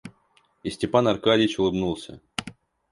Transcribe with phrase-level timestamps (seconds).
[0.63, 2.21] И Степан Аркадьич улыбнулся.